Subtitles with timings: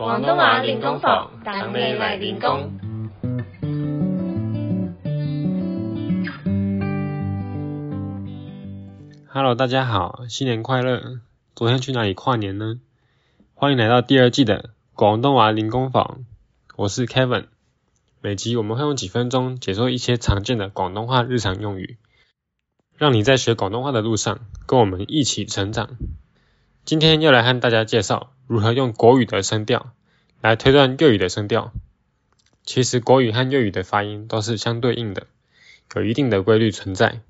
[0.00, 2.72] 廣東話練功房，等你嚟練功。
[9.28, 11.20] Hello，大家好，新年快乐！
[11.54, 12.80] 昨天去哪里跨年呢？
[13.52, 16.24] 欢迎来到第二季的广东话练功房，
[16.76, 17.48] 我是 Kevin。
[18.22, 21.98] 每集我们会用几分钟解说一些常见的广东话日常用语，
[22.96, 25.90] 让你在学广东话的路上跟我们一起成长。
[26.86, 29.92] 今天要来和大家介绍如何用国语的声调
[30.40, 31.72] 来推断粤语的声调。
[32.64, 35.28] 其实国语和粤语的发音都是相对应的，
[35.94, 37.20] 有一定的规律存在。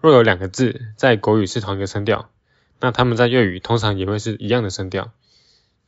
[0.00, 2.30] 若有两个字在国语是同一个声调，
[2.78, 5.10] 那他们在粤语通常也会是一样的声调。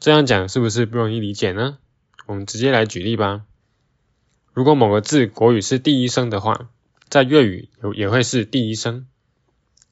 [0.00, 1.78] 这样讲是不是不容易理解呢？
[2.26, 3.44] 我们直接来举例吧。
[4.52, 6.68] 如果某个字国语是第一声的话，
[7.08, 9.06] 在粤语有也会是第一声，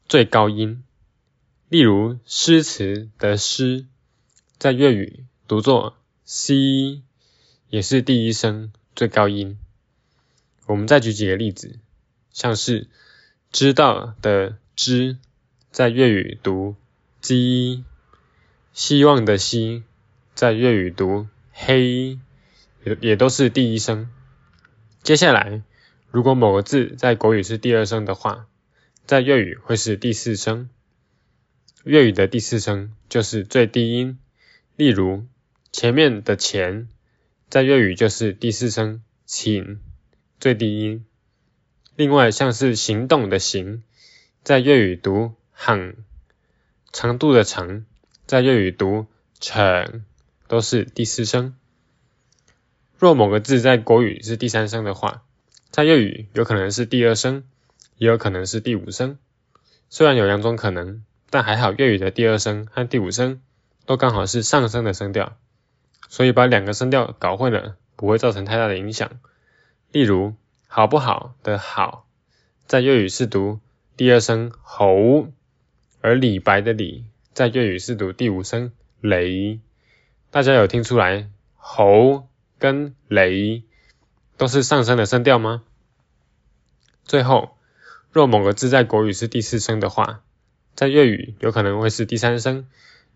[0.09, 0.83] 最高音。
[1.69, 3.87] 例如诗词的诗，
[4.59, 7.01] 在粤语读作 c，
[7.71, 9.57] 也是第一声最高音。
[10.67, 11.79] 我们再举几个例子，
[12.33, 12.89] 像是
[13.53, 15.17] 知道的知，
[15.71, 16.75] 在粤语读
[17.21, 17.85] j，
[18.73, 19.85] 希望的希，
[20.35, 22.19] 在粤语读黑，
[22.85, 24.11] 也也都是第一声。
[25.05, 25.63] 接下来，
[26.11, 28.49] 如果某个字在国语是第二声的话，
[29.07, 30.69] 在粤语会是第四声。
[31.85, 34.19] 粤语的第四声就是最低音，
[34.79, 35.27] 例如
[35.73, 36.87] 前面的前，
[37.51, 39.81] 在粤语就是第四声请，
[40.39, 41.05] 最低音。
[41.97, 43.83] 另外像是行动的行，
[44.45, 45.97] 在粤语读行，
[46.93, 47.87] 长度的长，
[48.25, 49.07] 在粤语读
[49.41, 50.05] 成，
[50.47, 51.57] 都是第四声。
[53.01, 55.25] 若某个字在国语是第三声的话，
[55.73, 57.43] 在粤语有可能是第二声，
[57.97, 59.19] 也有可能是第五声。
[59.91, 61.03] 虽然有两种可能。
[61.31, 63.43] 但还好，粤语的第二声和第五声
[63.89, 65.39] 都刚好是上升的声调，
[66.11, 69.13] 所以把两个声调搞混了不会造成太大的影响。
[69.93, 70.35] 例如，
[70.67, 72.07] 好不好的好，
[72.67, 73.61] 在粤语是读
[73.97, 75.29] 第二声吼，
[76.03, 79.59] 而李白的李在粤语是读第五声雷。
[80.31, 82.29] 大家有听出来吼
[82.59, 83.63] 跟雷
[84.37, 85.63] 都是上升的声调吗？
[87.07, 87.57] 最后，
[88.13, 90.21] 若某个字在国语是第四声的话，
[90.75, 92.69] 在粤语有可能会是第三声，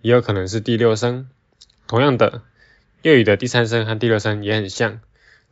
[0.03, 1.31] 也有可能是第六声。
[1.87, 2.43] 同样的，
[3.03, 5.01] 粤语的第三声和第六声也很像，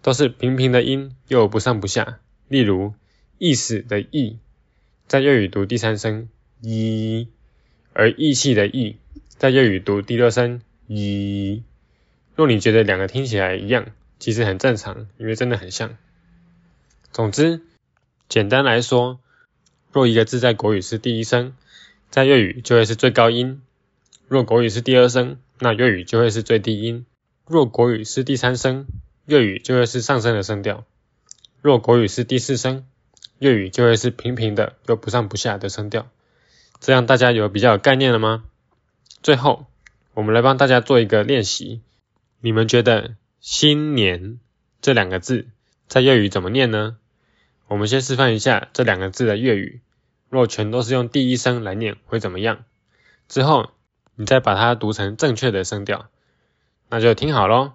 [0.02, 2.18] 都是平平的音，又不上不下。
[2.48, 2.94] 例如，
[3.38, 4.38] 意思的意，
[5.06, 6.28] 在粤语读第三声
[6.60, 7.28] 一，
[7.92, 8.96] 而义气的义，
[9.28, 11.62] 在粤语读第六声一。
[12.34, 13.86] 若你觉得两个听起来一样，
[14.18, 15.96] 其实很正常，因为真的很像。
[17.12, 17.60] 总之，
[18.28, 19.20] 简单来说，
[19.92, 21.54] 若一个字在国语是第一声，
[22.08, 23.62] 在粤语就会是最高音，
[24.30, 27.04] 若国语是第二声，那粤语就会是最低音；
[27.48, 28.86] 若国语是第三声，
[29.26, 30.84] 粤语就会是上升的声调；
[31.60, 32.86] 若国语是第四声，
[33.40, 36.08] 粤语就会是平平的又不上不下的声调。
[36.78, 38.44] 这样大家有比较有概念了吗？
[39.20, 39.66] 最后，
[40.14, 41.80] 我们来帮大家做一个练习，
[42.40, 44.38] 你们觉得新年
[44.80, 45.48] 这两个字
[45.88, 46.98] 在粤语怎么念呢？
[47.66, 49.80] 我们先示范一下这两个字的粤语。
[50.28, 52.64] 若全都是用第一声来念会怎么样？
[53.28, 53.70] 之后
[54.20, 56.10] 你再把它读成正确的声调，
[56.90, 57.72] 那就听好喽。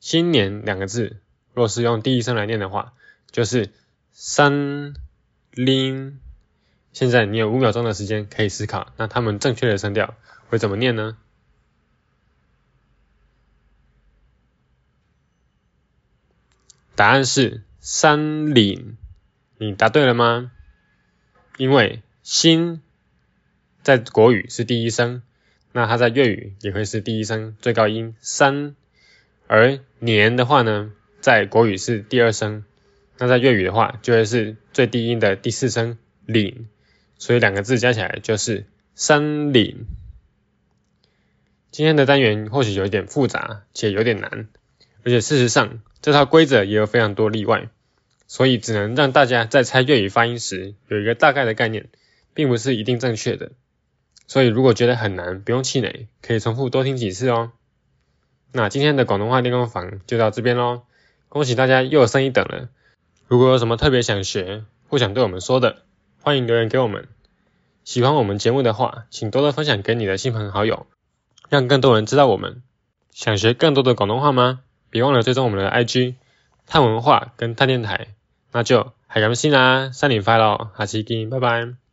[0.00, 1.20] 新年两个字，
[1.52, 2.94] 若是用第一声来念的话，
[3.30, 3.70] 就是
[4.10, 4.94] 三
[5.50, 6.20] 零。
[6.94, 10.14] 现在你有五秒钟的时间可以思考，那他们正确的声调
[10.48, 11.18] 会怎么念呢？
[16.94, 18.96] 答案是三岭。
[19.58, 20.50] 你答对了吗？
[21.58, 22.80] 因为新
[23.82, 25.22] 在国语是第一声，
[25.72, 28.74] 那它在粤语也会是第一声最高音三，
[29.46, 32.64] 而年的话呢，在国语是第二声，
[33.18, 36.68] 那在粤语的话就会是最低音的第四声岭，
[37.18, 39.86] 所以两个字加起来就是三岭。
[41.70, 44.48] 今天的单元或许有一点复杂且有点难，
[45.04, 47.68] 而且事实上这套规则也有非常多例外。
[48.30, 51.88] 所以只能让大家在猜粤语发音时有一个大概的概念，
[52.34, 53.52] 并不是一定正确的。
[54.28, 57.50] 所以如果觉得很难，不用气馁，可以重复多听几次哦。
[58.52, 60.82] 那今天的广东话练功房就到这边喽，
[61.28, 62.68] 恭喜大家又升一等了。
[63.26, 65.82] 如果有什么特别想学或想对我们说的，
[66.22, 67.08] 欢迎留言给我们。
[67.84, 70.86] 喜欢我们节目的话，请多多分享给你的亲朋好友，
[71.48, 72.62] 让更多人知道我们。
[73.12, 74.60] 想学更多的广东话吗？
[74.90, 76.14] 别忘了追踪我们的 IG
[76.66, 78.08] 探文化跟探电台。
[78.52, 81.87] 那就係咁先啦，新年快樂，下次見，拜拜。